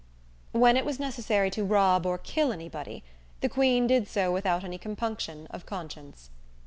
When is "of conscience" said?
5.51-6.31